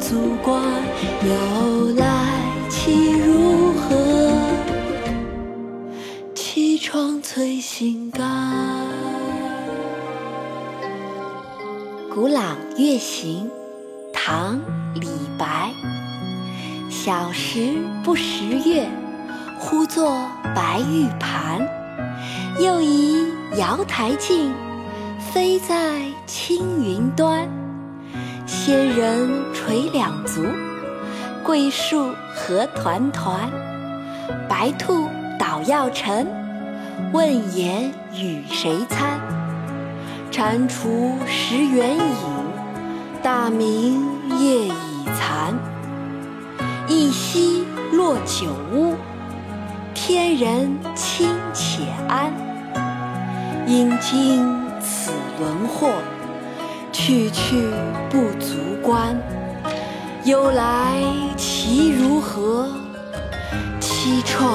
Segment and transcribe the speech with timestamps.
[0.00, 0.58] 不足观。
[1.22, 4.32] 由来岂如何？
[6.34, 8.26] 绮窗催心肝。
[12.14, 13.46] 《古朗月行》
[14.14, 14.56] 唐·
[14.94, 15.70] 李白。
[16.88, 18.88] 小时不识月，
[19.58, 21.60] 呼作白玉盘。
[22.58, 23.26] 又疑
[23.58, 24.50] 瑶台镜，
[25.30, 27.59] 飞在青云端。
[28.52, 30.44] 仙人垂两足，
[31.44, 33.48] 桂树何团团。
[34.48, 35.06] 白兔
[35.38, 36.26] 捣药成，
[37.12, 39.20] 问言与谁餐？
[40.32, 42.02] 蟾蜍蚀圆影，
[43.22, 44.02] 大明
[44.40, 45.54] 夜已残。
[46.88, 48.96] 一夕落九乌，
[49.94, 52.32] 天人清且安。
[53.68, 54.44] 应尽
[54.80, 55.92] 此轮惑，
[56.90, 57.70] 去去
[58.10, 58.29] 不
[58.90, 59.16] 足观。
[60.24, 61.00] 由来
[61.36, 62.68] 其如何？
[63.80, 64.48] 凄怆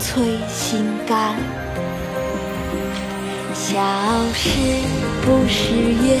[0.00, 1.36] 摧心肝。
[3.52, 3.76] 小
[4.32, 4.48] 时
[5.22, 6.18] 不识月，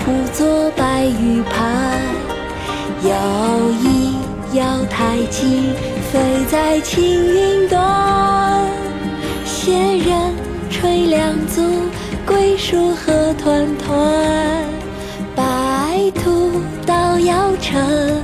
[0.00, 1.98] 呼作白玉盘。
[3.02, 4.16] 又疑
[4.52, 5.72] 瑶台镜，
[6.12, 8.66] 飞在青云端。
[9.46, 10.34] 仙人
[10.70, 11.62] 垂两足，
[12.26, 14.31] 桂树何团团。
[17.62, 18.22] 捣药成，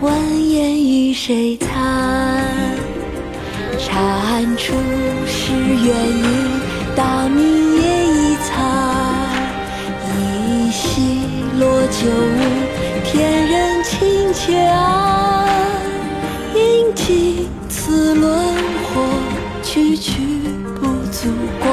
[0.00, 1.66] 问言与谁餐？
[3.78, 4.72] 蟾蜍
[5.26, 6.24] 是鸳鸯。
[6.94, 7.42] 大明
[7.76, 8.54] 夜已残，
[10.06, 11.24] 依稀
[11.58, 12.38] 落九五，
[13.04, 15.48] 天人轻且安。
[16.54, 18.32] 应尽此轮
[18.86, 19.02] 惑，
[19.62, 20.12] 去去
[20.80, 21.28] 不足
[21.60, 21.68] 观。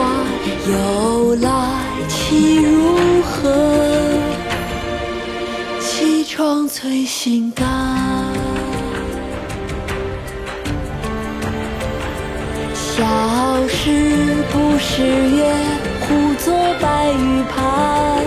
[0.67, 1.49] 由来
[2.07, 2.92] 岂如
[6.63, 7.65] 绮窗催心肝。
[12.73, 15.53] 小时不识月，
[16.01, 18.23] 呼作白玉盘。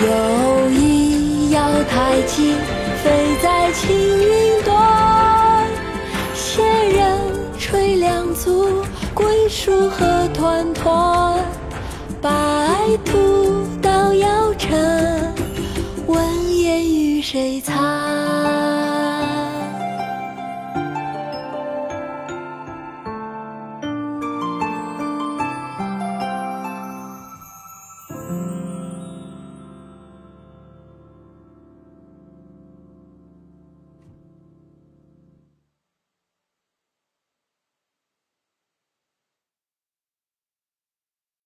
[0.00, 2.54] 又疑瑶台镜，
[3.02, 5.66] 飞在青云端。
[6.34, 7.18] 仙人
[7.58, 8.84] 垂两足，
[9.14, 11.38] 桂树何团团。
[12.22, 12.30] 白
[13.04, 13.64] 兔
[17.22, 18.79] 谁擦？